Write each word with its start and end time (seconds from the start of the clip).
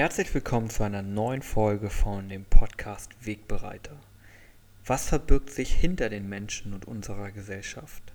Herzlich 0.00 0.32
willkommen 0.32 0.70
zu 0.70 0.82
einer 0.82 1.02
neuen 1.02 1.42
Folge 1.42 1.90
von 1.90 2.30
dem 2.30 2.46
Podcast 2.46 3.10
Wegbereiter. 3.20 4.00
Was 4.86 5.10
verbirgt 5.10 5.50
sich 5.50 5.74
hinter 5.74 6.08
den 6.08 6.26
Menschen 6.26 6.72
und 6.72 6.86
unserer 6.86 7.30
Gesellschaft? 7.32 8.14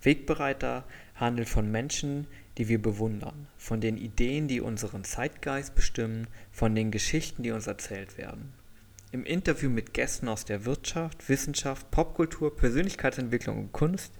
Wegbereiter 0.00 0.84
handelt 1.14 1.50
von 1.50 1.70
Menschen, 1.70 2.26
die 2.56 2.68
wir 2.68 2.80
bewundern, 2.80 3.48
von 3.58 3.82
den 3.82 3.98
Ideen, 3.98 4.48
die 4.48 4.62
unseren 4.62 5.04
Zeitgeist 5.04 5.74
bestimmen, 5.74 6.26
von 6.52 6.74
den 6.74 6.90
Geschichten, 6.90 7.42
die 7.42 7.50
uns 7.50 7.66
erzählt 7.66 8.16
werden. 8.16 8.54
Im 9.12 9.26
Interview 9.26 9.68
mit 9.68 9.92
Gästen 9.92 10.28
aus 10.28 10.46
der 10.46 10.64
Wirtschaft, 10.64 11.28
Wissenschaft, 11.28 11.90
Popkultur, 11.90 12.56
Persönlichkeitsentwicklung 12.56 13.58
und 13.58 13.72
Kunst 13.72 14.14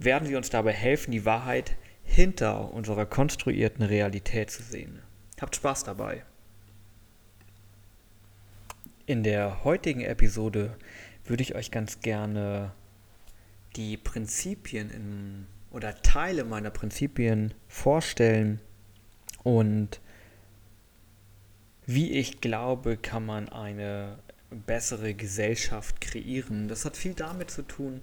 werden 0.00 0.26
sie 0.26 0.34
uns 0.34 0.50
dabei 0.50 0.72
helfen, 0.72 1.12
die 1.12 1.24
Wahrheit 1.24 1.76
hinter 2.02 2.74
unserer 2.74 3.06
konstruierten 3.06 3.84
Realität 3.84 4.50
zu 4.50 4.64
sehen. 4.64 4.98
Habt 5.40 5.56
Spaß 5.56 5.84
dabei. 5.84 6.24
In 9.06 9.22
der 9.22 9.64
heutigen 9.64 10.00
Episode 10.00 10.76
würde 11.24 11.42
ich 11.42 11.54
euch 11.54 11.70
ganz 11.70 12.00
gerne 12.00 12.72
die 13.76 13.96
Prinzipien 13.96 14.90
in, 14.90 15.46
oder 15.70 16.02
Teile 16.02 16.44
meiner 16.44 16.70
Prinzipien 16.70 17.54
vorstellen 17.68 18.60
und 19.44 20.00
wie 21.86 22.12
ich 22.12 22.42
glaube, 22.42 22.98
kann 22.98 23.24
man 23.24 23.48
eine 23.48 24.18
bessere 24.50 25.14
Gesellschaft 25.14 26.02
kreieren. 26.02 26.68
Das 26.68 26.84
hat 26.84 26.96
viel 26.96 27.14
damit 27.14 27.50
zu 27.50 27.62
tun. 27.62 28.02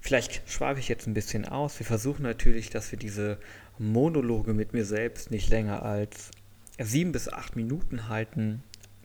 Vielleicht 0.00 0.42
schweife 0.50 0.80
ich 0.80 0.88
jetzt 0.88 1.06
ein 1.06 1.14
bisschen 1.14 1.46
aus. 1.46 1.78
Wir 1.78 1.86
versuchen 1.86 2.22
natürlich, 2.22 2.68
dass 2.68 2.92
wir 2.92 2.98
diese 2.98 3.38
Monologe 3.78 4.52
mit 4.52 4.74
mir 4.74 4.84
selbst 4.84 5.30
nicht 5.30 5.48
länger 5.48 5.82
als 5.82 6.30
sieben 6.78 7.12
bis 7.12 7.28
acht 7.28 7.56
Minuten 7.56 8.08
halten. 8.08 8.62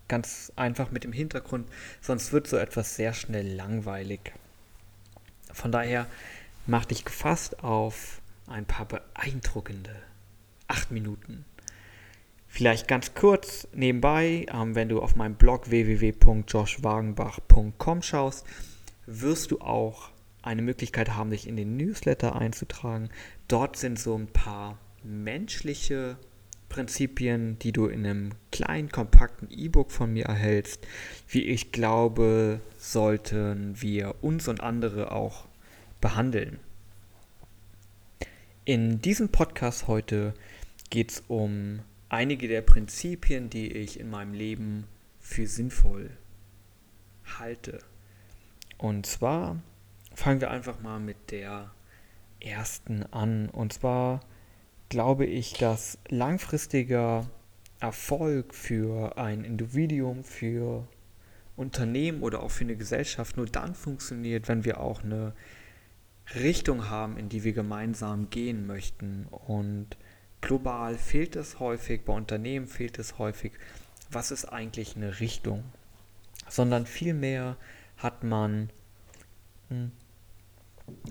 Ganz 0.07 0.51
einfach 0.55 0.91
mit 0.91 1.03
dem 1.03 1.13
Hintergrund, 1.13 1.69
sonst 2.01 2.33
wird 2.33 2.47
so 2.47 2.57
etwas 2.57 2.95
sehr 2.95 3.13
schnell 3.13 3.47
langweilig. 3.47 4.33
Von 5.53 5.71
daher 5.71 6.07
mach 6.67 6.85
dich 6.85 7.05
gefasst 7.05 7.63
auf 7.63 8.21
ein 8.47 8.65
paar 8.65 8.85
beeindruckende 8.85 9.95
acht 10.67 10.91
Minuten. 10.91 11.45
Vielleicht 12.47 12.89
ganz 12.89 13.13
kurz 13.13 13.67
nebenbei, 13.73 14.45
ähm, 14.51 14.75
wenn 14.75 14.89
du 14.89 15.01
auf 15.01 15.15
meinem 15.15 15.35
Blog 15.35 15.69
www.joshwagenbach.com 15.69 18.01
schaust, 18.01 18.45
wirst 19.05 19.51
du 19.51 19.61
auch 19.61 20.09
eine 20.41 20.61
Möglichkeit 20.61 21.11
haben, 21.11 21.29
dich 21.29 21.47
in 21.47 21.55
den 21.55 21.77
Newsletter 21.77 22.35
einzutragen. 22.35 23.09
Dort 23.47 23.77
sind 23.77 23.97
so 23.99 24.17
ein 24.17 24.27
paar 24.27 24.77
menschliche 25.03 26.17
Prinzipien, 26.71 27.59
die 27.59 27.73
du 27.73 27.87
in 27.87 28.05
einem 28.05 28.31
kleinen, 28.51 28.89
kompakten 28.89 29.49
E-Book 29.51 29.91
von 29.91 30.13
mir 30.13 30.25
erhältst, 30.25 30.87
wie 31.27 31.43
ich 31.43 31.73
glaube, 31.73 32.61
sollten 32.77 33.81
wir 33.81 34.15
uns 34.21 34.47
und 34.47 34.61
andere 34.61 35.11
auch 35.11 35.47
behandeln. 35.99 36.59
In 38.63 39.01
diesem 39.01 39.29
Podcast 39.29 39.87
heute 39.87 40.33
geht 40.89 41.11
es 41.11 41.23
um 41.27 41.81
einige 42.07 42.47
der 42.47 42.61
Prinzipien, 42.61 43.49
die 43.49 43.73
ich 43.73 43.99
in 43.99 44.09
meinem 44.09 44.33
Leben 44.33 44.85
für 45.19 45.47
sinnvoll 45.47 46.09
halte. 47.37 47.79
Und 48.77 49.05
zwar 49.05 49.61
fangen 50.15 50.39
wir 50.39 50.51
einfach 50.51 50.79
mal 50.79 51.01
mit 51.01 51.31
der 51.31 51.71
ersten 52.39 53.03
an. 53.11 53.49
Und 53.49 53.73
zwar 53.73 54.21
glaube 54.91 55.25
ich, 55.25 55.53
dass 55.53 55.97
langfristiger 56.09 57.25
Erfolg 57.79 58.53
für 58.53 59.17
ein 59.17 59.45
Individuum, 59.45 60.25
für 60.25 60.85
Unternehmen 61.55 62.21
oder 62.21 62.43
auch 62.43 62.51
für 62.51 62.65
eine 62.65 62.75
Gesellschaft 62.75 63.37
nur 63.37 63.45
dann 63.45 63.73
funktioniert, 63.73 64.49
wenn 64.49 64.65
wir 64.65 64.81
auch 64.81 65.01
eine 65.01 65.33
Richtung 66.35 66.89
haben, 66.89 67.15
in 67.15 67.29
die 67.29 67.45
wir 67.45 67.53
gemeinsam 67.53 68.29
gehen 68.29 68.67
möchten. 68.67 69.27
Und 69.29 69.95
global 70.41 70.97
fehlt 70.97 71.37
es 71.37 71.61
häufig, 71.61 72.03
bei 72.03 72.11
Unternehmen 72.11 72.67
fehlt 72.67 72.99
es 72.99 73.17
häufig, 73.17 73.53
was 74.09 74.29
ist 74.29 74.43
eigentlich 74.43 74.97
eine 74.97 75.21
Richtung, 75.21 75.63
sondern 76.49 76.85
vielmehr 76.85 77.55
hat 77.95 78.25
man 78.25 78.69
hm, 79.69 79.93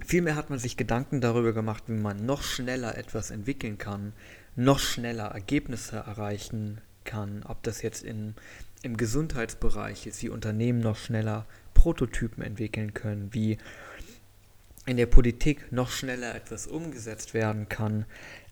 Vielmehr 0.05 0.37
hat 0.37 0.51
man 0.51 0.59
sich 0.59 0.77
Gedanken 0.77 1.21
darüber 1.21 1.53
gemacht, 1.53 1.85
wie 1.87 1.93
man 1.93 2.25
noch 2.27 2.43
schneller 2.43 2.97
etwas 2.97 3.31
entwickeln 3.31 3.79
kann, 3.79 4.13
noch 4.57 4.79
schneller 4.79 5.27
Ergebnisse 5.27 5.97
erreichen 5.97 6.81
kann, 7.05 7.43
ob 7.47 7.63
das 7.63 7.83
jetzt 7.83 8.03
in, 8.03 8.35
im 8.83 8.97
Gesundheitsbereich 8.97 10.07
ist, 10.07 10.23
wie 10.23 10.29
Unternehmen 10.29 10.81
noch 10.81 10.97
schneller 10.97 11.47
Prototypen 11.75 12.43
entwickeln 12.43 12.95
können, 12.95 13.33
wie 13.33 13.59
in 14.87 14.97
der 14.97 15.07
Politik 15.07 15.73
noch 15.73 15.91
schneller 15.91 16.35
etwas 16.35 16.67
umgesetzt 16.67 17.35
werden 17.35 17.69
kann. 17.69 18.07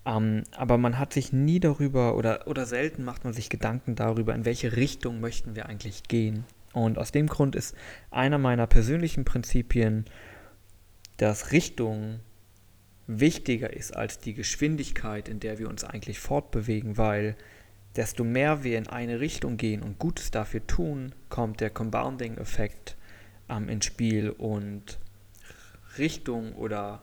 Ähm, 0.07 0.45
aber 0.57 0.79
man 0.79 0.99
hat 0.99 1.13
sich 1.13 1.33
nie 1.33 1.61
darüber 1.61 2.17
oder, 2.17 2.47
oder 2.47 2.67
selten 2.67 3.05
macht 3.05 3.25
man 3.25 3.33
sich 3.33 3.51
Gedanken 3.51 3.97
darüber, 3.97 4.35
in 4.35 4.45
welche 4.45 4.77
Richtung 4.77 5.21
möchten 5.21 5.57
wir 5.57 5.67
eigentlich 5.67 6.05
gehen. 6.05 6.45
Und 6.73 6.99
aus 6.99 7.13
dem 7.13 7.27
Grund 7.27 7.57
ist 7.57 7.75
einer 8.11 8.39
meiner 8.39 8.67
persönlichen 8.67 9.25
Prinzipien, 9.25 10.05
dass 11.19 11.53
Richtung 11.53 12.21
wichtiger 13.07 13.73
ist 13.73 13.95
als 13.95 14.19
die 14.19 14.35
Geschwindigkeit, 14.35 15.29
in 15.29 15.41
der 15.41 15.59
wir 15.59 15.69
uns 15.69 15.85
eigentlich 15.85 16.19
fortbewegen, 16.19 16.97
weil 16.97 17.37
desto 17.97 18.23
mehr 18.25 18.65
wir 18.65 18.79
in 18.79 18.87
eine 18.87 19.21
Richtung 19.21 19.57
gehen 19.57 19.83
und 19.83 19.99
Gutes 19.99 20.31
dafür 20.31 20.67
tun, 20.67 21.15
kommt 21.29 21.61
der 21.61 21.71
Compounding-Effekt 21.71 22.97
ähm, 23.49 23.69
ins 23.69 23.87
Spiel 23.87 24.31
und 24.31 24.99
Richtung 25.97 26.55
oder 26.55 27.03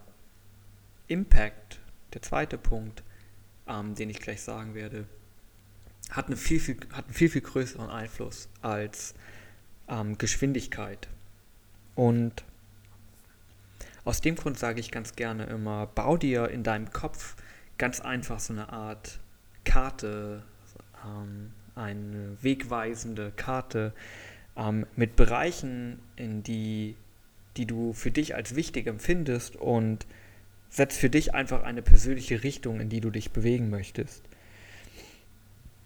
Impact, 1.08 1.80
der 2.14 2.22
zweite 2.22 2.58
Punkt, 2.58 3.04
ähm, 3.68 3.96
den 3.96 4.10
ich 4.10 4.20
gleich 4.20 4.42
sagen 4.42 4.74
werde, 4.74 5.06
hat, 6.12 6.28
eine 6.28 6.38
viel, 6.38 6.60
viel, 6.60 6.78
hat 6.94 7.06
einen 7.06 7.14
viel, 7.14 7.30
viel 7.30 7.42
größeren 7.42 7.90
Einfluss 7.90 8.48
als 8.62 9.16
ähm, 9.90 10.18
Geschwindigkeit. 10.18 11.08
Und 11.96 12.44
aus 14.06 14.22
dem 14.22 14.36
Grund 14.36 14.58
sage 14.58 14.80
ich 14.80 14.92
ganz 14.92 15.16
gerne 15.16 15.46
immer, 15.48 15.88
bau 15.88 16.16
dir 16.16 16.50
in 16.50 16.64
deinem 16.64 16.92
Kopf 16.92 17.36
ganz 17.78 18.00
einfach 18.00 18.40
so 18.40 18.54
eine 18.54 18.72
Art 18.72 19.20
Karte, 19.66 20.44
ähm, 21.04 21.52
eine 21.74 22.38
wegweisende 22.42 23.32
Karte 23.36 23.94
ähm, 24.56 24.86
mit 24.96 25.16
Bereichen, 25.16 26.00
in 26.16 26.44
die, 26.44 26.96
die 27.58 27.66
du 27.66 27.94
für 27.94 28.12
dich 28.12 28.36
als 28.36 28.56
wichtig 28.56 28.88
empfindest 28.88 29.56
und 29.56 30.06
setz 30.70 30.98
für 30.98 31.10
dich 31.10 31.34
einfach 31.34 31.64
eine 31.64 31.82
persönliche 31.82 32.44
Richtung, 32.44 32.80
in 32.80 32.90
die 32.90 33.02
du 33.02 33.10
dich 33.10 33.32
bewegen 33.32 33.70
möchtest. 33.70 34.24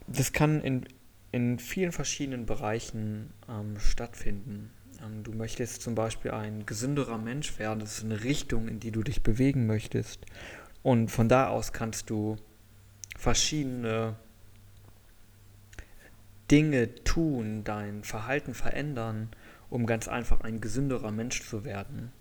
Das 0.07 0.34
kann 0.34 0.62
in, 0.62 0.86
in 1.31 1.57
vielen 1.59 1.91
verschiedenen 1.91 2.46
Bereichen 2.46 3.31
ähm, 3.47 3.80
stattfinden. 3.80 4.72
Ähm, 5.04 5.24
du 5.24 5.32
möchtest 5.32 5.82
zum 5.82 5.96
Beispiel 5.96 6.32
ein 6.32 6.66
gesünderer 6.66 7.18
Mensch 7.18 7.58
werden, 7.60 7.80
das 7.80 7.98
ist 7.98 8.04
eine 8.04 8.24
Richtung, 8.24 8.68
in 8.68 8.80
die 8.80 8.92
du 8.92 9.04
dich 9.04 9.24
bewegen 9.24 9.68
möchtest. 9.68 10.26
Und 10.84 11.10
von 11.10 11.30
da 11.30 11.48
aus 11.48 11.74
kannst 11.74 12.10
du 12.10 12.38
verschiedene 13.18 14.16
Dinge 16.50 17.04
tun, 17.04 17.64
dein 17.64 18.04
Verhalten 18.04 18.54
verändern, 18.54 19.30
um 19.70 19.86
ganz 19.86 20.08
einfach 20.08 20.42
ein 20.42 20.62
gesünderer 20.62 21.12
Mensch 21.12 21.48
zu 21.48 21.64
werden. 21.64 22.12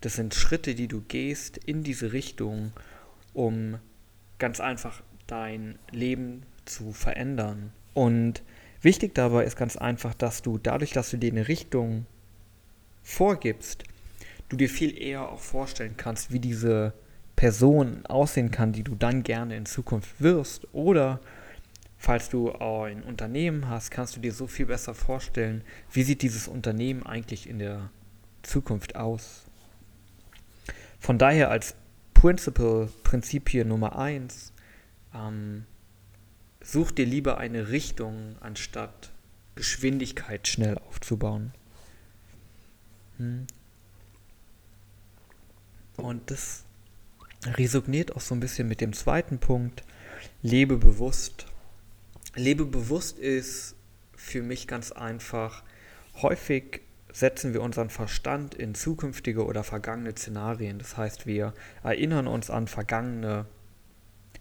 Das 0.00 0.14
sind 0.14 0.34
Schritte, 0.34 0.74
die 0.74 0.88
du 0.88 1.00
gehst 1.00 1.56
in 1.56 1.82
diese 1.82 2.12
Richtung, 2.12 2.72
um 3.32 3.78
ganz 4.38 4.60
einfach 4.60 5.02
dein 5.26 5.78
Leben 5.90 6.42
zu 6.64 6.92
verändern. 6.92 7.72
Und 7.94 8.42
wichtig 8.82 9.14
dabei 9.14 9.44
ist 9.44 9.56
ganz 9.56 9.76
einfach, 9.76 10.14
dass 10.14 10.42
du 10.42 10.58
dadurch, 10.58 10.92
dass 10.92 11.10
du 11.10 11.16
dir 11.16 11.32
eine 11.32 11.48
Richtung 11.48 12.06
vorgibst, 13.02 13.84
du 14.48 14.56
dir 14.56 14.68
viel 14.68 15.00
eher 15.00 15.30
auch 15.30 15.40
vorstellen 15.40 15.96
kannst, 15.96 16.32
wie 16.32 16.40
diese 16.40 16.92
Person 17.36 18.04
aussehen 18.06 18.50
kann, 18.50 18.72
die 18.72 18.84
du 18.84 18.94
dann 18.94 19.22
gerne 19.22 19.56
in 19.56 19.66
Zukunft 19.66 20.20
wirst. 20.20 20.72
Oder 20.72 21.20
falls 21.98 22.28
du 22.28 22.52
ein 22.52 23.02
Unternehmen 23.02 23.68
hast, 23.68 23.90
kannst 23.90 24.16
du 24.16 24.20
dir 24.20 24.32
so 24.32 24.46
viel 24.46 24.66
besser 24.66 24.94
vorstellen, 24.94 25.62
wie 25.90 26.02
sieht 26.02 26.22
dieses 26.22 26.48
Unternehmen 26.48 27.04
eigentlich 27.04 27.48
in 27.48 27.58
der 27.58 27.90
Zukunft 28.42 28.96
aus. 28.96 29.44
Von 30.98 31.18
daher 31.18 31.50
als 31.50 31.74
Principle, 32.14 32.88
Prinzip 33.02 33.48
hier 33.48 33.64
Nummer 33.64 33.98
1, 33.98 34.52
ähm, 35.14 35.64
such 36.60 36.92
dir 36.92 37.06
lieber 37.06 37.38
eine 37.38 37.70
Richtung, 37.70 38.36
anstatt 38.40 39.10
Geschwindigkeit 39.56 40.46
schnell 40.46 40.78
aufzubauen. 40.78 41.52
Hm. 43.18 43.46
Und 45.96 46.30
das 46.30 46.64
resoniert 47.44 48.16
auch 48.16 48.20
so 48.20 48.34
ein 48.34 48.40
bisschen 48.40 48.68
mit 48.68 48.80
dem 48.80 48.92
zweiten 48.92 49.38
Punkt. 49.38 49.84
Lebe 50.42 50.76
bewusst. 50.76 51.46
lebe 52.34 52.64
bewusst 52.64 53.18
ist 53.18 53.74
für 54.14 54.42
mich 54.42 54.68
ganz 54.68 54.92
einfach, 54.92 55.62
häufig 56.22 56.80
setzen 57.12 57.52
wir 57.52 57.60
unseren 57.60 57.90
Verstand 57.90 58.54
in 58.54 58.74
zukünftige 58.74 59.44
oder 59.44 59.64
vergangene 59.64 60.12
Szenarien. 60.12 60.78
Das 60.78 60.96
heißt, 60.96 61.26
wir 61.26 61.52
erinnern 61.82 62.26
uns 62.26 62.48
an 62.48 62.68
vergangene 62.68 63.46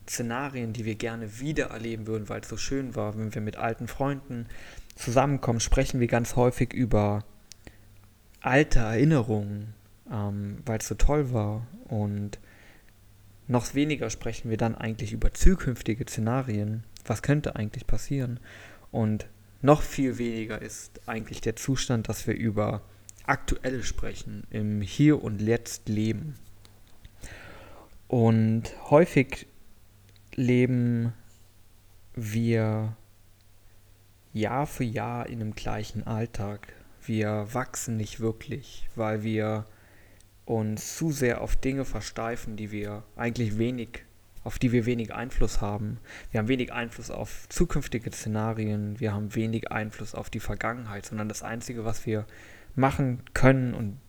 Szenarien, 0.08 0.74
die 0.74 0.86
wir 0.86 0.96
gerne 0.96 1.40
wieder 1.40 1.68
erleben 1.68 2.08
würden, 2.08 2.30
weil 2.30 2.42
es 2.42 2.50
so 2.50 2.58
schön 2.58 2.96
war. 2.96 3.18
Wenn 3.18 3.34
wir 3.34 3.42
mit 3.42 3.58
alten 3.58 3.88
Freunden 3.88 4.48
zusammenkommen, 4.96 5.60
sprechen 5.60 6.00
wir 6.00 6.08
ganz 6.08 6.36
häufig 6.36 6.74
über 6.74 7.26
alte 8.42 8.80
Erinnerungen, 8.80 9.74
ähm, 10.12 10.58
weil 10.66 10.80
es 10.80 10.88
so 10.88 10.96
toll 10.96 11.32
war. 11.32 11.66
Und 11.86 12.40
noch 13.48 13.74
weniger 13.74 14.10
sprechen 14.10 14.50
wir 14.50 14.58
dann 14.58 14.76
eigentlich 14.76 15.14
über 15.14 15.34
zukünftige 15.34 16.06
Szenarien. 16.06 16.84
Was 17.06 17.22
könnte 17.22 17.56
eigentlich 17.56 17.88
passieren? 17.88 18.40
Und 18.92 19.28
noch 19.62 19.82
viel 19.82 20.18
weniger 20.18 20.62
ist 20.62 21.02
eigentlich 21.08 21.42
der 21.42 21.56
Zustand, 21.56 22.10
dass 22.10 22.28
wir 22.28 22.36
über 22.36 22.82
aktuelle 23.26 23.84
sprechen, 23.84 24.46
im 24.50 24.82
Hier 24.82 25.24
und 25.24 25.42
Jetzt 25.42 25.88
leben. 25.88 26.36
Und 28.08 28.74
häufig 28.90 29.48
leben 30.36 31.14
wir 32.14 32.96
Jahr 34.34 34.66
für 34.66 34.84
Jahr 34.84 35.28
in 35.28 35.42
einem 35.42 35.56
gleichen 35.56 36.06
Alltag. 36.08 36.74
Wir 37.06 37.48
wachsen 37.52 37.98
nicht 37.98 38.20
wirklich, 38.20 38.88
weil 38.96 39.24
wir 39.24 39.66
uns 40.46 40.98
zu 40.98 41.12
sehr 41.12 41.42
auf 41.42 41.56
Dinge 41.56 41.86
versteifen, 41.86 42.58
die 42.58 42.72
wir 42.72 43.04
eigentlich 43.16 43.58
wenig, 43.58 44.06
auf 44.44 44.60
die 44.60 44.72
wir 44.72 44.86
wenig 44.86 45.14
Einfluss 45.14 45.62
haben. 45.62 46.00
Wir 46.32 46.40
haben 46.40 46.48
wenig 46.48 46.74
Einfluss 46.74 47.10
auf 47.10 47.48
zukünftige 47.50 48.12
Szenarien, 48.12 49.00
wir 49.00 49.14
haben 49.14 49.34
wenig 49.36 49.72
Einfluss 49.72 50.14
auf 50.14 50.30
die 50.30 50.40
Vergangenheit, 50.40 51.06
sondern 51.06 51.30
das 51.30 51.44
Einzige, 51.44 51.86
was 51.86 52.06
wir 52.06 52.26
machen 52.76 53.24
können 53.34 53.74
und 53.74 54.00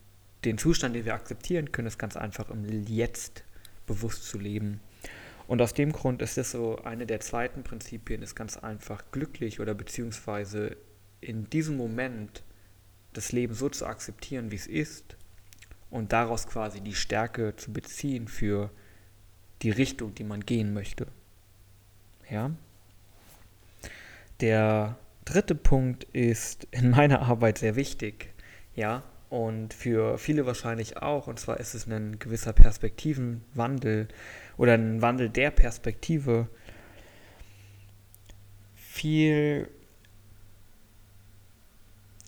den 0.45 0.59
Zustand, 0.59 0.97
den 0.97 1.05
wir 1.05 1.15
akzeptieren 1.15 1.71
können, 1.73 1.89
ist 1.89 1.99
ganz 1.99 2.17
einfach 2.17 2.51
im 2.51 2.65
Jetzt 2.87 3.45
bewusst 3.87 4.25
zu 4.25 4.39
leben. 4.39 4.81
Und 5.47 5.61
aus 5.61 5.75
dem 5.75 5.93
Grund 5.93 6.23
ist 6.23 6.39
es 6.39 6.53
so, 6.53 6.79
eine 6.79 7.07
der 7.07 7.21
zweiten 7.21 7.63
Prinzipien 7.63 8.23
ist 8.23 8.35
ganz 8.35 8.57
einfach 8.57 9.05
glücklich 9.13 9.61
oder 9.61 9.75
beziehungsweise 9.75 10.77
in 11.21 11.49
diesem 11.51 11.77
Moment 11.77 12.43
das 13.13 13.33
Leben 13.33 13.55
so 13.55 13.69
zu 13.69 13.87
akzeptieren, 13.87 14.51
wie 14.51 14.57
es 14.57 14.67
ist 14.67 15.17
und 15.91 16.13
daraus 16.13 16.47
quasi 16.47 16.81
die 16.81 16.95
Stärke 16.95 17.55
zu 17.57 17.73
beziehen 17.73 18.27
für 18.29 18.71
die 19.63 19.71
Richtung, 19.71 20.15
die 20.15 20.25
man 20.25 20.41
gehen 20.41 20.73
möchte. 20.73 21.07
Ja. 22.31 22.51
Der 24.41 24.99
dritte 25.25 25.55
Punkt 25.55 26.05
ist 26.13 26.67
in 26.71 26.91
meiner 26.91 27.23
Arbeit 27.23 27.59
sehr 27.59 27.77
wichtig. 27.77 28.33
Ja, 28.75 29.05
und 29.29 29.73
für 29.73 30.19
viele 30.19 30.47
wahrscheinlich 30.47 30.97
auch. 30.97 31.27
Und 31.27 31.39
zwar 31.39 31.61
ist 31.61 31.75
es 31.75 31.87
ein 31.87 32.19
gewisser 32.19 32.53
Perspektivenwandel 32.53 34.09
oder 34.57 34.75
ein 34.75 35.01
Wandel 35.03 35.29
der 35.29 35.51
Perspektive. 35.51 36.49
Viel 38.75 39.69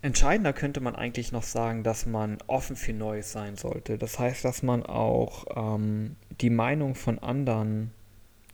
entscheidender 0.05 0.53
könnte 0.53 0.81
man 0.81 0.95
eigentlich 0.95 1.33
noch 1.33 1.45
sagen, 1.45 1.83
dass 1.83 2.05
man 2.05 2.37
offen 2.47 2.77
für 2.77 2.93
Neues 2.93 3.33
sein 3.33 3.57
sollte. 3.57 3.97
Das 3.97 4.19
heißt, 4.19 4.45
dass 4.45 4.63
man 4.63 4.85
auch 4.85 5.47
ähm, 5.57 6.17
die 6.43 6.51
Meinung 6.51 6.95
von 6.95 7.19
anderen 7.19 7.91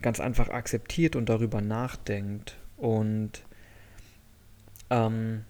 ganz 0.01 0.21
einfach 0.21 0.47
akzeptiert 0.47 1.17
und 1.17 1.27
darüber 1.27 1.59
nachdenkt 1.59 2.57
und 2.77 3.43
ähm, 4.89 5.43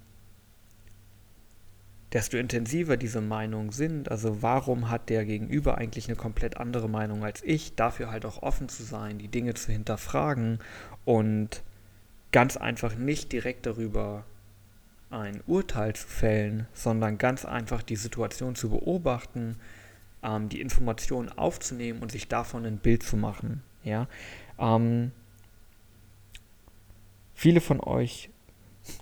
desto 2.13 2.35
intensiver 2.37 2.97
diese 2.97 3.21
Meinungen 3.21 3.71
sind. 3.71 4.09
Also 4.09 4.41
warum 4.41 4.89
hat 4.89 5.07
der 5.07 5.23
Gegenüber 5.23 5.77
eigentlich 5.77 6.07
eine 6.07 6.17
komplett 6.17 6.57
andere 6.57 6.89
Meinung 6.89 7.23
als 7.23 7.43
ich? 7.43 7.75
Dafür 7.75 8.09
halt 8.09 8.25
auch 8.25 8.41
offen 8.41 8.69
zu 8.69 8.81
sein, 8.81 9.19
die 9.19 9.27
Dinge 9.27 9.53
zu 9.53 9.71
hinterfragen 9.71 10.57
und 11.05 11.61
ganz 12.31 12.57
einfach 12.57 12.95
nicht 12.95 13.31
direkt 13.31 13.67
darüber 13.67 14.25
ein 15.11 15.41
Urteil 15.47 15.93
zu 15.93 16.07
fällen, 16.07 16.67
sondern 16.73 17.17
ganz 17.17 17.45
einfach 17.45 17.83
die 17.83 17.95
Situation 17.95 18.55
zu 18.55 18.69
beobachten, 18.69 19.57
ähm, 20.23 20.49
die 20.49 20.61
Informationen 20.61 21.29
aufzunehmen 21.29 22.01
und 22.01 22.11
sich 22.11 22.27
davon 22.27 22.65
ein 22.65 22.77
Bild 22.77 23.03
zu 23.03 23.17
machen. 23.17 23.63
Ja, 23.83 24.07
ähm, 24.59 25.11
viele 27.33 27.61
von 27.61 27.79
euch 27.79 28.29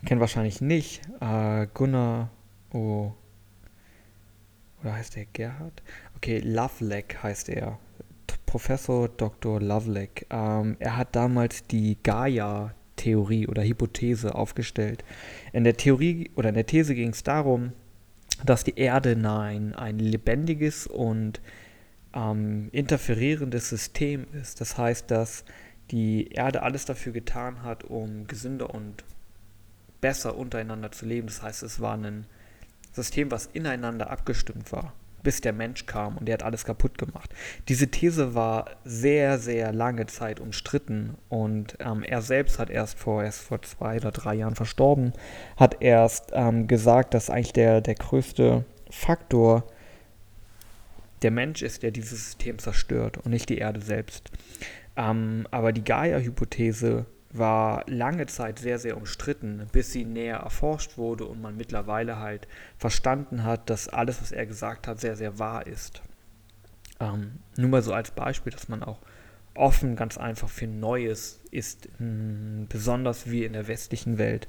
kennen 0.05 0.19
wahrscheinlich 0.19 0.61
nicht 0.61 1.01
äh, 1.21 1.67
Gunnar 1.73 2.29
Oh. 2.71 3.13
Oder 4.81 4.93
heißt 4.93 5.15
der 5.15 5.25
Gerhard? 5.25 5.81
Okay, 6.15 6.39
Loveleg 6.39 7.21
heißt 7.21 7.49
er. 7.49 7.79
Professor 8.45 9.09
Dr. 9.09 9.59
Loveleg. 9.59 10.25
Ähm, 10.29 10.77
er 10.79 10.97
hat 10.97 11.15
damals 11.15 11.65
die 11.67 11.97
Gaia-Theorie 12.99 13.47
oder 13.47 13.63
Hypothese 13.63 14.35
aufgestellt. 14.35 15.03
In 15.53 15.63
der 15.63 15.77
Theorie 15.77 16.31
oder 16.35 16.49
in 16.49 16.55
der 16.55 16.65
These 16.65 16.95
ging 16.95 17.09
es 17.09 17.23
darum, 17.23 17.73
dass 18.45 18.63
die 18.63 18.77
Erde 18.77 19.11
ein, 19.11 19.75
ein 19.75 19.99
lebendiges 19.99 20.87
und 20.87 21.41
ähm, 22.13 22.69
interferierendes 22.71 23.69
System 23.69 24.25
ist. 24.33 24.61
Das 24.61 24.77
heißt, 24.77 25.11
dass 25.11 25.43
die 25.91 26.29
Erde 26.29 26.61
alles 26.61 26.85
dafür 26.85 27.13
getan 27.13 27.63
hat, 27.63 27.83
um 27.83 28.27
gesünder 28.27 28.73
und 28.73 29.03
besser 30.01 30.37
untereinander 30.37 30.91
zu 30.91 31.05
leben. 31.05 31.27
Das 31.27 31.41
heißt, 31.41 31.63
es 31.63 31.81
war 31.81 31.97
ein 31.97 32.25
System, 32.91 33.31
was 33.31 33.47
ineinander 33.47 34.09
abgestimmt 34.09 34.71
war, 34.71 34.93
bis 35.23 35.41
der 35.41 35.53
Mensch 35.53 35.85
kam 35.85 36.17
und 36.17 36.25
der 36.25 36.33
hat 36.33 36.43
alles 36.43 36.65
kaputt 36.65 36.97
gemacht. 36.97 37.33
Diese 37.67 37.87
These 37.87 38.35
war 38.35 38.65
sehr, 38.83 39.37
sehr 39.37 39.73
lange 39.73 40.05
Zeit 40.05 40.39
umstritten 40.39 41.15
und 41.29 41.77
ähm, 41.79 42.03
er 42.03 42.21
selbst 42.21 42.59
hat 42.59 42.69
erst 42.69 42.97
vor, 42.97 43.23
erst 43.23 43.41
vor 43.41 43.61
zwei 43.61 43.97
oder 43.97 44.11
drei 44.11 44.35
Jahren 44.35 44.55
verstorben, 44.55 45.13
hat 45.57 45.81
erst 45.81 46.31
ähm, 46.33 46.67
gesagt, 46.67 47.13
dass 47.13 47.29
eigentlich 47.29 47.53
der, 47.53 47.81
der 47.81 47.95
größte 47.95 48.65
Faktor 48.89 49.63
der 51.21 51.31
Mensch 51.31 51.61
ist, 51.61 51.83
der 51.83 51.91
dieses 51.91 52.25
System 52.25 52.59
zerstört 52.59 53.17
und 53.17 53.31
nicht 53.31 53.49
die 53.49 53.57
Erde 53.57 53.81
selbst. 53.81 54.31
Ähm, 54.95 55.47
aber 55.51 55.71
die 55.71 55.83
Gaia-Hypothese 55.83 57.05
war 57.31 57.83
lange 57.87 58.25
Zeit 58.25 58.59
sehr, 58.59 58.79
sehr 58.79 58.97
umstritten, 58.97 59.67
bis 59.71 59.91
sie 59.91 60.05
näher 60.05 60.37
erforscht 60.37 60.97
wurde 60.97 61.25
und 61.25 61.41
man 61.41 61.57
mittlerweile 61.57 62.17
halt 62.17 62.47
verstanden 62.77 63.43
hat, 63.43 63.69
dass 63.69 63.87
alles, 63.87 64.21
was 64.21 64.31
er 64.31 64.45
gesagt 64.45 64.87
hat, 64.87 64.99
sehr, 64.99 65.15
sehr 65.15 65.37
wahr 65.37 65.67
ist. 65.67 66.01
Ähm, 66.99 67.39
nur 67.55 67.69
mal 67.69 67.81
so 67.81 67.93
als 67.93 68.11
Beispiel, 68.11 68.51
dass 68.51 68.67
man 68.67 68.83
auch 68.83 68.99
offen 69.53 69.95
ganz 69.95 70.17
einfach 70.17 70.49
für 70.49 70.67
Neues 70.67 71.41
ist, 71.51 71.89
hm, 71.97 72.65
besonders 72.69 73.29
wir 73.29 73.45
in 73.45 73.53
der 73.53 73.67
westlichen 73.67 74.17
Welt 74.17 74.47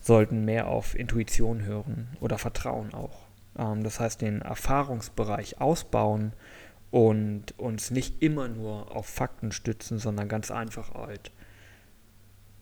sollten 0.00 0.44
mehr 0.44 0.68
auf 0.68 0.94
Intuition 0.94 1.64
hören 1.64 2.08
oder 2.20 2.38
Vertrauen 2.38 2.94
auch. 2.94 3.26
Ähm, 3.58 3.84
das 3.84 4.00
heißt, 4.00 4.20
den 4.20 4.40
Erfahrungsbereich 4.40 5.60
ausbauen 5.60 6.32
und 6.90 7.58
uns 7.58 7.90
nicht 7.90 8.22
immer 8.22 8.48
nur 8.48 8.94
auf 8.94 9.06
Fakten 9.06 9.52
stützen, 9.52 9.98
sondern 9.98 10.28
ganz 10.28 10.50
einfach 10.50 10.94
halt 10.94 11.30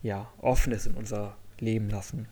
ja, 0.01 0.31
Offenes 0.39 0.85
in 0.85 0.93
unser 0.95 1.35
Leben 1.59 1.89
lassen. 1.89 2.27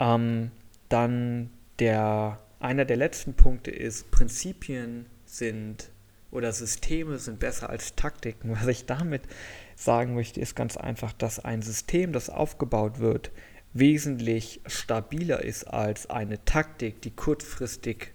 Ähm, 0.00 0.50
dann 0.88 1.50
der, 1.78 2.38
einer 2.60 2.84
der 2.84 2.96
letzten 2.96 3.34
Punkte 3.34 3.70
ist, 3.70 4.10
Prinzipien 4.10 5.06
sind 5.24 5.90
oder 6.30 6.52
Systeme 6.52 7.18
sind 7.18 7.38
besser 7.38 7.70
als 7.70 7.94
Taktiken. 7.94 8.52
Was 8.52 8.66
ich 8.66 8.86
damit 8.86 9.22
sagen 9.76 10.14
möchte, 10.14 10.40
ist 10.40 10.56
ganz 10.56 10.76
einfach, 10.76 11.12
dass 11.12 11.38
ein 11.38 11.62
System, 11.62 12.12
das 12.12 12.30
aufgebaut 12.30 12.98
wird, 12.98 13.30
wesentlich 13.74 14.60
stabiler 14.66 15.42
ist 15.42 15.64
als 15.64 16.10
eine 16.10 16.44
Taktik, 16.44 17.00
die 17.02 17.10
kurzfristig 17.10 18.12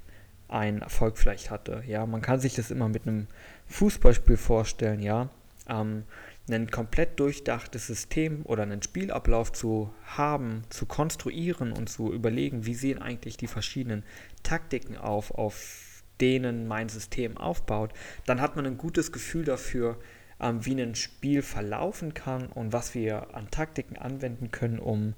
einen 0.48 0.82
Erfolg 0.82 1.18
vielleicht 1.18 1.52
hatte. 1.52 1.84
Ja, 1.88 2.06
man 2.06 2.22
kann 2.22 2.40
sich 2.40 2.56
das 2.56 2.72
immer 2.72 2.90
mit 2.90 3.08
einem 3.08 3.28
Fußballspiel 3.68 4.38
vorstellen, 4.38 5.02
ja. 5.02 5.30
Ähm, 5.70 6.04
ein 6.50 6.72
komplett 6.72 7.20
durchdachtes 7.20 7.88
System 7.88 8.42
oder 8.46 8.64
einen 8.64 8.82
Spielablauf 8.82 9.52
zu 9.52 9.94
haben, 10.06 10.64
zu 10.70 10.86
konstruieren 10.86 11.74
und 11.74 11.90
zu 11.90 12.14
überlegen, 12.14 12.66
wie 12.66 12.74
sehen 12.74 13.02
eigentlich 13.02 13.38
die 13.38 13.48
verschiedenen 13.48 14.04
Taktiken 14.44 14.98
auf, 14.98 15.32
auf 15.32 16.04
denen 16.22 16.68
mein 16.68 16.90
System 16.90 17.38
aufbaut, 17.38 17.92
dann 18.26 18.42
hat 18.42 18.56
man 18.56 18.66
ein 18.66 18.78
gutes 18.78 19.12
Gefühl 19.12 19.44
dafür, 19.44 20.00
ähm, 20.40 20.66
wie 20.66 20.82
ein 20.82 20.96
Spiel 20.96 21.42
verlaufen 21.42 22.14
kann 22.14 22.48
und 22.48 22.74
was 22.74 22.96
wir 22.96 23.36
an 23.36 23.52
Taktiken 23.52 23.98
anwenden 23.98 24.52
können, 24.52 24.80
um 24.80 25.14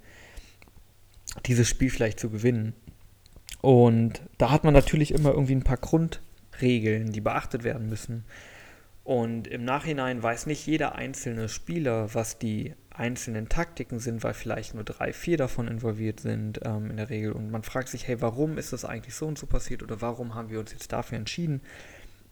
dieses 1.46 1.68
Spiel 1.68 1.90
vielleicht 1.90 2.20
zu 2.20 2.30
gewinnen. 2.30 2.74
Und 3.62 4.22
da 4.38 4.52
hat 4.52 4.64
man 4.64 4.74
natürlich 4.74 5.14
immer 5.14 5.32
irgendwie 5.32 5.56
ein 5.56 5.64
paar 5.64 5.78
Grundregeln, 5.78 7.12
die 7.12 7.22
beachtet 7.22 7.64
werden 7.64 7.90
müssen. 7.90 8.26
Und 9.10 9.48
im 9.48 9.66
Nachhinein 9.66 10.22
weiß 10.22 10.46
nicht 10.46 10.68
jeder 10.68 10.94
einzelne 10.94 11.50
Spieler, 11.50 12.14
was 12.14 12.38
die 12.38 12.76
einzelnen 12.92 13.50
Taktiken 13.50 13.98
sind, 13.98 14.24
weil 14.24 14.36
vielleicht 14.36 14.76
nur 14.76 14.84
drei, 14.84 15.14
vier 15.14 15.36
davon 15.36 15.68
involviert 15.68 16.20
sind 16.20 16.60
ähm, 16.64 16.92
in 16.92 16.98
der 16.98 17.10
Regel. 17.10 17.32
Und 17.32 17.50
man 17.50 17.64
fragt 17.64 17.90
sich, 17.90 18.08
hey, 18.08 18.22
warum 18.22 18.60
ist 18.60 18.72
das 18.72 18.86
eigentlich 18.86 19.16
so 19.16 19.26
und 19.26 19.40
so 19.40 19.48
passiert 19.48 19.82
oder 19.82 20.00
warum 20.02 20.36
haben 20.36 20.52
wir 20.52 20.60
uns 20.60 20.74
jetzt 20.74 20.94
dafür 20.94 21.18
entschieden? 21.18 21.62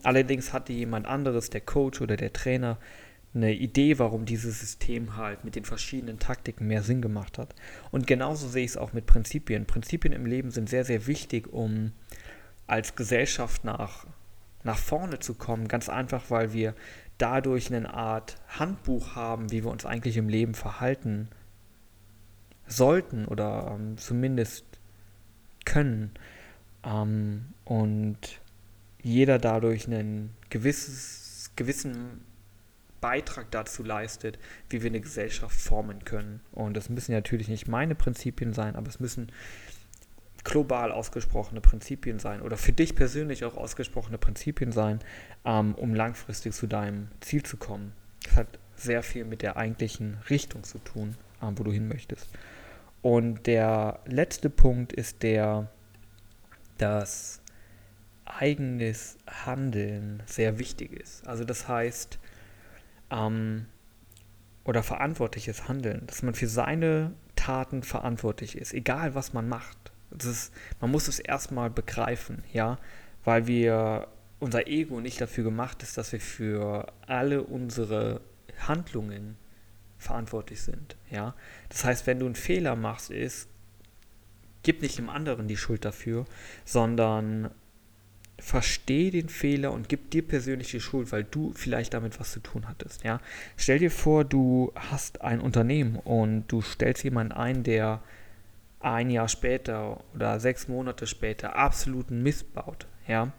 Allerdings 0.03 0.53
hatte 0.53 0.71
jemand 0.71 1.07
anderes, 1.07 1.49
der 1.49 1.61
Coach 1.61 1.99
oder 1.99 2.15
der 2.15 2.31
Trainer, 2.31 2.77
eine 3.33 3.55
Idee, 3.55 3.97
warum 3.97 4.25
dieses 4.25 4.59
System 4.59 5.17
halt 5.17 5.43
mit 5.43 5.55
den 5.55 5.65
verschiedenen 5.65 6.19
Taktiken 6.19 6.67
mehr 6.67 6.83
Sinn 6.83 7.01
gemacht 7.01 7.39
hat. 7.39 7.55
Und 7.89 8.05
genauso 8.05 8.47
sehe 8.47 8.65
ich 8.65 8.71
es 8.71 8.77
auch 8.77 8.93
mit 8.93 9.07
Prinzipien. 9.07 9.65
Prinzipien 9.65 10.13
im 10.13 10.27
Leben 10.27 10.51
sind 10.51 10.69
sehr, 10.69 10.85
sehr 10.85 11.07
wichtig, 11.07 11.51
um 11.51 11.93
als 12.67 12.95
Gesellschaft 12.95 13.63
nach 13.63 14.05
nach 14.67 14.77
vorne 14.77 15.19
zu 15.19 15.33
kommen. 15.33 15.67
Ganz 15.67 15.89
einfach, 15.89 16.29
weil 16.29 16.53
wir 16.53 16.75
dadurch 17.17 17.73
eine 17.73 17.93
Art 17.93 18.35
Handbuch 18.47 19.15
haben, 19.15 19.51
wie 19.51 19.63
wir 19.63 19.71
uns 19.71 19.85
eigentlich 19.85 20.17
im 20.17 20.29
Leben 20.29 20.53
verhalten 20.53 21.29
sollten 22.67 23.25
oder 23.25 23.75
ähm, 23.75 23.97
zumindest 23.97 24.65
können. 25.65 26.11
Ähm, 26.83 27.45
und 27.65 28.39
jeder 29.01 29.39
dadurch 29.39 29.87
einen 29.87 30.35
gewisses, 30.49 31.51
gewissen 31.55 32.21
Beitrag 32.99 33.49
dazu 33.51 33.83
leistet, 33.83 34.37
wie 34.69 34.81
wir 34.83 34.89
eine 34.89 35.01
Gesellschaft 35.01 35.59
formen 35.59 36.03
können. 36.03 36.41
Und 36.51 36.75
das 36.75 36.89
müssen 36.89 37.13
natürlich 37.13 37.47
nicht 37.47 37.67
meine 37.67 37.95
Prinzipien 37.95 38.53
sein, 38.53 38.75
aber 38.75 38.89
es 38.89 38.99
müssen 38.99 39.31
global 40.43 40.91
ausgesprochene 40.91 41.61
Prinzipien 41.61 42.19
sein 42.19 42.41
oder 42.41 42.57
für 42.57 42.71
dich 42.71 42.95
persönlich 42.95 43.45
auch 43.45 43.57
ausgesprochene 43.57 44.17
Prinzipien 44.17 44.71
sein, 44.71 44.99
ähm, 45.45 45.75
um 45.75 45.93
langfristig 45.93 46.53
zu 46.53 46.67
deinem 46.67 47.09
Ziel 47.21 47.43
zu 47.43 47.57
kommen. 47.57 47.93
Das 48.23 48.35
hat 48.35 48.59
sehr 48.75 49.03
viel 49.03 49.25
mit 49.25 49.41
der 49.41 49.57
eigentlichen 49.57 50.17
Richtung 50.29 50.63
zu 50.63 50.79
tun, 50.79 51.15
ähm, 51.41 51.57
wo 51.57 51.63
du 51.63 51.71
hin 51.71 51.87
möchtest. 51.87 52.29
Und 53.01 53.47
der 53.47 53.99
letzte 54.05 54.49
Punkt 54.49 54.93
ist 54.93 55.23
der, 55.23 55.69
dass 56.77 57.41
eigenes 58.25 59.17
Handeln 59.27 60.21
sehr 60.25 60.59
wichtig 60.59 60.93
ist. 60.93 61.27
Also 61.27 61.43
das 61.43 61.67
heißt, 61.67 62.19
ähm, 63.11 63.65
oder 64.65 64.83
verantwortliches 64.83 65.67
Handeln, 65.67 66.05
dass 66.07 66.23
man 66.23 66.33
für 66.33 66.47
seine 66.47 67.13
Taten 67.35 67.83
verantwortlich 67.83 68.57
ist, 68.57 68.73
egal 68.73 69.15
was 69.15 69.31
man 69.31 69.47
macht. 69.47 69.76
Ist, 70.11 70.53
man 70.79 70.91
muss 70.91 71.07
es 71.07 71.19
erstmal 71.19 71.69
begreifen, 71.69 72.43
ja, 72.53 72.77
weil 73.23 73.47
wir 73.47 74.07
unser 74.39 74.67
Ego 74.67 74.99
nicht 75.01 75.19
dafür 75.19 75.43
gemacht 75.43 75.83
ist, 75.83 75.97
dass 75.97 76.11
wir 76.11 76.21
für 76.21 76.93
alle 77.07 77.43
unsere 77.43 78.21
Handlungen 78.67 79.35
verantwortlich 79.97 80.61
sind, 80.61 80.95
ja. 81.09 81.35
Das 81.69 81.83
heißt, 81.83 82.07
wenn 82.07 82.19
du 82.19 82.25
einen 82.25 82.35
Fehler 82.35 82.75
machst, 82.75 83.09
ist, 83.09 83.49
gib 84.63 84.81
nicht 84.81 84.97
dem 84.97 85.09
anderen 85.09 85.47
die 85.47 85.57
Schuld 85.57 85.85
dafür, 85.85 86.25
sondern 86.65 87.51
versteh 88.39 89.09
den 89.09 89.29
Fehler 89.29 89.71
und 89.71 89.89
gib 89.89 90.11
dir 90.11 90.25
persönlich 90.25 90.69
die 90.69 90.79
Schuld, 90.79 91.11
weil 91.11 91.23
du 91.23 91.53
vielleicht 91.53 91.95
damit 91.95 92.19
was 92.19 92.31
zu 92.31 92.39
tun 92.39 92.67
hattest, 92.67 93.03
ja. 93.03 93.19
Stell 93.55 93.79
dir 93.79 93.91
vor, 93.91 94.23
du 94.23 94.71
hast 94.75 95.21
ein 95.21 95.41
Unternehmen 95.41 95.95
und 95.95 96.47
du 96.47 96.61
stellst 96.61 97.03
jemanden 97.03 97.33
ein, 97.33 97.63
der 97.63 98.01
ein 98.79 99.09
Jahr 99.09 99.27
später 99.27 100.03
oder 100.13 100.39
sechs 100.39 100.67
Monate 100.67 101.07
später 101.07 101.55
absoluten 101.55 102.21
Mist 102.21 102.53
baut, 102.53 102.87
ja. 103.07 103.31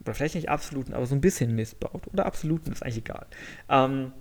Oder 0.00 0.14
vielleicht 0.14 0.34
nicht 0.34 0.48
absoluten, 0.48 0.94
aber 0.94 1.06
so 1.06 1.14
ein 1.14 1.20
bisschen 1.20 1.54
Mist 1.54 1.80
baut. 1.80 2.06
Oder 2.12 2.26
absoluten, 2.26 2.72
ist 2.72 2.82
eigentlich 2.82 2.98
egal. 2.98 3.26
Ähm, 3.68 4.12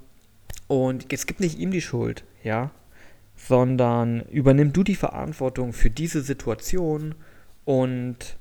und 0.68 1.12
jetzt 1.12 1.28
gibt 1.28 1.40
nicht 1.40 1.60
ihm 1.60 1.72
die 1.72 1.82
Schuld, 1.82 2.24
ja, 2.44 2.72
sondern 3.36 4.22
übernimm 4.22 4.74
du 4.74 4.84
die 4.84 4.96
Verantwortung 4.96 5.74
für 5.74 5.90
diese 5.90 6.22
Situation 6.22 7.16
und 7.66 8.38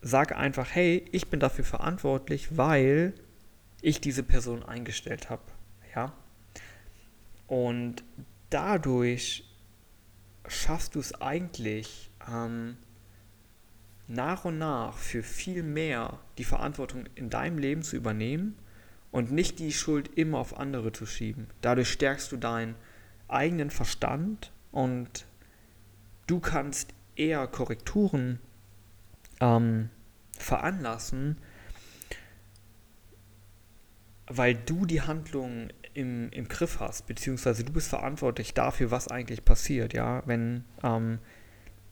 sag 0.00 0.36
einfach, 0.36 0.68
hey, 0.74 1.04
ich 1.12 1.28
bin 1.28 1.40
dafür 1.40 1.64
verantwortlich, 1.64 2.56
weil 2.56 3.14
ich 3.80 4.00
diese 4.00 4.22
Person 4.22 4.62
eingestellt 4.62 5.30
habe, 5.30 5.42
ja. 5.94 6.12
Und 7.46 8.04
dadurch 8.50 9.47
schaffst 10.48 10.94
du 10.94 11.00
es 11.00 11.20
eigentlich 11.20 12.10
ähm, 12.28 12.76
nach 14.06 14.44
und 14.44 14.58
nach 14.58 14.96
für 14.96 15.22
viel 15.22 15.62
mehr 15.62 16.18
die 16.38 16.44
Verantwortung 16.44 17.04
in 17.14 17.30
deinem 17.30 17.58
Leben 17.58 17.82
zu 17.82 17.96
übernehmen 17.96 18.56
und 19.10 19.30
nicht 19.30 19.58
die 19.58 19.72
Schuld 19.72 20.10
immer 20.16 20.38
auf 20.38 20.58
andere 20.58 20.92
zu 20.92 21.06
schieben. 21.06 21.48
Dadurch 21.60 21.90
stärkst 21.90 22.32
du 22.32 22.36
deinen 22.36 22.74
eigenen 23.28 23.70
Verstand 23.70 24.52
und 24.72 25.26
du 26.26 26.40
kannst 26.40 26.94
eher 27.16 27.46
Korrekturen 27.46 28.38
ähm, 29.40 29.90
veranlassen, 30.38 31.36
weil 34.26 34.54
du 34.54 34.86
die 34.86 35.02
Handlung 35.02 35.68
im, 35.98 36.30
im 36.30 36.48
Griff 36.48 36.78
hast, 36.80 37.06
beziehungsweise 37.06 37.64
du 37.64 37.72
bist 37.72 37.88
verantwortlich 37.88 38.54
dafür, 38.54 38.90
was 38.90 39.08
eigentlich 39.08 39.44
passiert, 39.44 39.92
ja. 39.92 40.22
Wenn, 40.26 40.64
ähm, 40.84 41.18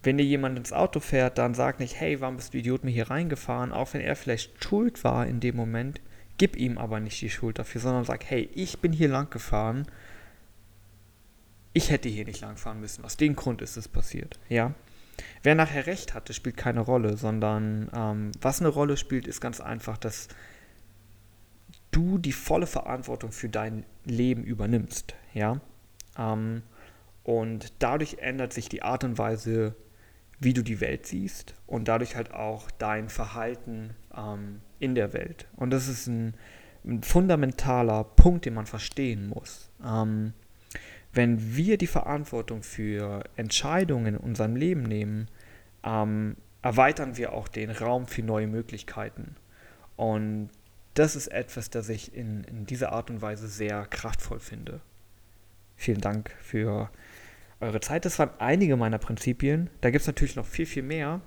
wenn 0.02 0.16
dir 0.16 0.24
jemand 0.24 0.56
ins 0.56 0.72
Auto 0.72 1.00
fährt, 1.00 1.38
dann 1.38 1.54
sag 1.54 1.80
nicht, 1.80 1.98
hey, 1.98 2.20
warum 2.20 2.36
bist 2.36 2.54
du 2.54 2.58
Idiot 2.58 2.84
mir 2.84 2.92
hier 2.92 3.10
reingefahren, 3.10 3.72
auch 3.72 3.92
wenn 3.92 4.00
er 4.00 4.14
vielleicht 4.14 4.62
schuld 4.62 5.02
war 5.02 5.26
in 5.26 5.40
dem 5.40 5.56
Moment, 5.56 6.00
gib 6.38 6.56
ihm 6.56 6.78
aber 6.78 7.00
nicht 7.00 7.20
die 7.20 7.30
Schuld 7.30 7.58
dafür, 7.58 7.80
sondern 7.80 8.04
sag, 8.04 8.24
hey, 8.24 8.48
ich 8.54 8.78
bin 8.78 8.92
hier 8.92 9.08
lang 9.08 9.28
gefahren, 9.28 9.86
ich 11.72 11.90
hätte 11.90 12.08
hier 12.08 12.24
nicht 12.24 12.40
lang 12.40 12.56
fahren 12.56 12.80
müssen, 12.80 13.04
aus 13.04 13.16
dem 13.16 13.34
Grund 13.34 13.60
ist 13.60 13.76
es 13.76 13.88
passiert, 13.88 14.38
ja. 14.48 14.72
Wer 15.42 15.54
nachher 15.54 15.86
recht 15.86 16.14
hatte, 16.14 16.34
spielt 16.34 16.56
keine 16.58 16.80
Rolle, 16.80 17.16
sondern 17.16 17.90
ähm, 17.94 18.32
was 18.40 18.60
eine 18.60 18.68
Rolle 18.68 18.96
spielt, 18.96 19.26
ist 19.26 19.40
ganz 19.40 19.60
einfach, 19.60 19.96
dass 19.96 20.28
du 21.96 22.18
die 22.18 22.32
volle 22.32 22.66
Verantwortung 22.66 23.32
für 23.32 23.48
dein 23.48 23.84
Leben 24.04 24.44
übernimmst, 24.44 25.14
ja. 25.32 25.60
Ähm, 26.18 26.62
und 27.24 27.72
dadurch 27.78 28.18
ändert 28.20 28.52
sich 28.52 28.68
die 28.68 28.82
Art 28.82 29.02
und 29.02 29.18
Weise, 29.18 29.74
wie 30.38 30.52
du 30.52 30.62
die 30.62 30.80
Welt 30.80 31.06
siehst 31.06 31.54
und 31.66 31.88
dadurch 31.88 32.14
halt 32.14 32.32
auch 32.34 32.70
dein 32.70 33.08
Verhalten 33.08 33.96
ähm, 34.14 34.60
in 34.78 34.94
der 34.94 35.14
Welt. 35.14 35.48
Und 35.56 35.70
das 35.70 35.88
ist 35.88 36.06
ein, 36.06 36.34
ein, 36.84 37.02
fundamentaler 37.02 38.04
Punkt, 38.04 38.44
den 38.44 38.54
man 38.54 38.66
verstehen 38.66 39.28
muss. 39.28 39.70
Ähm, 39.84 40.34
wenn 41.12 41.56
wir 41.56 41.78
die 41.78 41.86
Verantwortung 41.86 42.62
für 42.62 43.24
Entscheidungen 43.36 44.14
in 44.14 44.16
unserem 44.18 44.54
Leben 44.54 44.82
nehmen, 44.82 45.28
ähm, 45.82 46.36
erweitern 46.60 47.16
wir 47.16 47.32
auch 47.32 47.48
den 47.48 47.70
Raum 47.70 48.06
für 48.06 48.22
neue 48.22 48.46
Möglichkeiten. 48.46 49.36
Und 49.96 50.50
das 50.98 51.14
ist 51.14 51.28
etwas, 51.28 51.70
das 51.70 51.88
ich 51.90 52.14
in, 52.14 52.44
in 52.44 52.64
dieser 52.66 52.92
Art 52.92 53.10
und 53.10 53.20
Weise 53.20 53.48
sehr 53.48 53.86
kraftvoll 53.86 54.40
finde. 54.40 54.80
Vielen 55.76 56.00
Dank 56.00 56.34
für 56.40 56.90
eure 57.60 57.80
Zeit. 57.80 58.06
Das 58.06 58.18
waren 58.18 58.30
einige 58.38 58.76
meiner 58.76 58.98
Prinzipien. 58.98 59.68
Da 59.82 59.90
gibt 59.90 60.00
es 60.00 60.06
natürlich 60.06 60.36
noch 60.36 60.46
viel, 60.46 60.64
viel 60.64 60.82
mehr. 60.82 61.20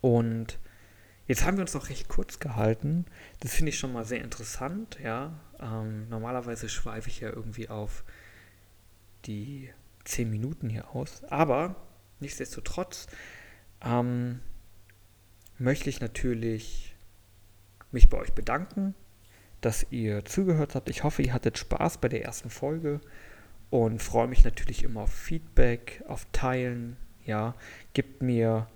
Und 0.00 0.58
jetzt 1.28 1.44
haben 1.44 1.56
wir 1.56 1.62
uns 1.62 1.74
noch 1.74 1.88
recht 1.88 2.08
kurz 2.08 2.40
gehalten. 2.40 3.06
Das 3.40 3.54
finde 3.54 3.70
ich 3.70 3.78
schon 3.78 3.92
mal 3.92 4.04
sehr 4.04 4.22
interessant. 4.22 4.98
Ja, 5.02 5.38
ähm, 5.60 6.08
normalerweise 6.08 6.68
schweife 6.68 7.08
ich 7.08 7.20
ja 7.20 7.30
irgendwie 7.30 7.68
auf 7.68 8.02
die 9.24 9.70
10 10.04 10.28
Minuten 10.28 10.68
hier 10.68 10.90
aus. 10.90 11.22
Aber 11.24 11.76
nichtsdestotrotz 12.18 13.06
ähm, 13.82 14.40
möchte 15.58 15.88
ich 15.88 16.00
natürlich 16.00 16.93
mich 17.94 18.10
bei 18.10 18.18
euch 18.18 18.32
bedanken, 18.32 18.94
dass 19.62 19.86
ihr 19.90 20.24
zugehört 20.26 20.74
habt. 20.74 20.90
Ich 20.90 21.04
hoffe, 21.04 21.22
ihr 21.22 21.32
hattet 21.32 21.56
Spaß 21.56 21.98
bei 21.98 22.08
der 22.08 22.24
ersten 22.24 22.50
Folge 22.50 23.00
und 23.70 24.02
freue 24.02 24.28
mich 24.28 24.44
natürlich 24.44 24.84
immer 24.84 25.02
auf 25.02 25.12
Feedback, 25.12 26.04
auf 26.06 26.26
Teilen. 26.32 26.96
Ja, 27.24 27.54
gebt 27.94 28.22
mir, 28.22 28.66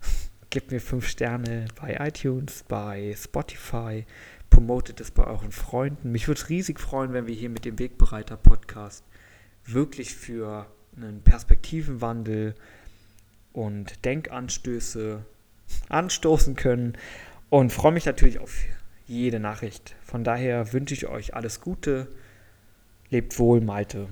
gebt 0.50 0.70
mir 0.70 0.80
fünf 0.80 1.08
Sterne 1.08 1.66
bei 1.80 1.96
iTunes, 1.98 2.64
bei 2.68 3.14
Spotify, 3.18 4.06
promotet 4.48 5.00
es 5.00 5.10
bei 5.10 5.24
euren 5.24 5.50
Freunden. 5.50 6.12
Mich 6.12 6.28
würde 6.28 6.40
es 6.40 6.48
riesig 6.48 6.78
freuen, 6.78 7.12
wenn 7.12 7.26
wir 7.26 7.34
hier 7.34 7.50
mit 7.50 7.64
dem 7.64 7.80
Wegbereiter 7.80 8.36
Podcast 8.36 9.04
wirklich 9.64 10.14
für 10.14 10.66
einen 10.96 11.22
Perspektivenwandel 11.22 12.54
und 13.52 14.04
Denkanstöße 14.04 15.24
anstoßen 15.88 16.54
können 16.54 16.96
und 17.56 17.72
freue 17.72 17.92
mich 17.92 18.04
natürlich 18.04 18.38
auf 18.38 18.54
jede 19.06 19.40
Nachricht. 19.40 19.96
Von 20.02 20.24
daher 20.24 20.74
wünsche 20.74 20.92
ich 20.92 21.06
euch 21.06 21.32
alles 21.32 21.62
Gute. 21.62 22.06
Lebt 23.08 23.38
wohl, 23.38 23.62
Malte. 23.62 24.08